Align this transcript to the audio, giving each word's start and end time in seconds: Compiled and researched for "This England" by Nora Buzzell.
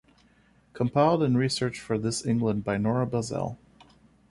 Compiled 0.73 1.21
and 1.21 1.37
researched 1.37 1.79
for 1.79 1.95
"This 1.95 2.25
England" 2.25 2.63
by 2.63 2.75
Nora 2.77 3.05
Buzzell. 3.05 3.59